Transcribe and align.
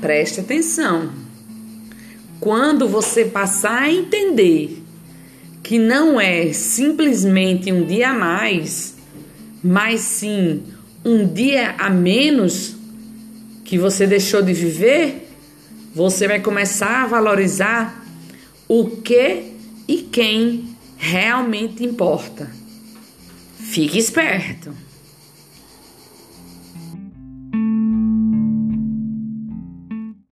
Preste 0.00 0.40
atenção. 0.40 1.10
Quando 2.38 2.88
você 2.88 3.24
passar 3.24 3.82
a 3.82 3.92
entender 3.92 4.82
que 5.62 5.78
não 5.78 6.20
é 6.20 6.52
simplesmente 6.52 7.72
um 7.72 7.84
dia 7.84 8.10
a 8.10 8.14
mais, 8.14 8.94
mas 9.62 10.00
sim 10.00 10.62
um 11.04 11.26
dia 11.26 11.74
a 11.78 11.88
menos 11.88 12.76
que 13.64 13.78
você 13.78 14.06
deixou 14.06 14.42
de 14.42 14.52
viver, 14.52 15.28
você 15.94 16.28
vai 16.28 16.40
começar 16.40 17.04
a 17.04 17.06
valorizar 17.06 18.04
o 18.68 18.88
que 18.90 19.52
e 19.88 19.98
quem 19.98 20.76
realmente 20.96 21.84
importa. 21.84 22.50
Fique 23.58 23.98
esperto. 23.98 24.72